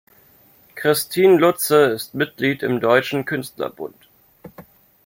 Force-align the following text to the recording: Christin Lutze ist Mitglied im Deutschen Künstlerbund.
Christin 0.73 1.37
Lutze 1.37 1.83
ist 1.91 2.15
Mitglied 2.15 2.63
im 2.63 2.79
Deutschen 2.79 3.23
Künstlerbund. 3.23 3.93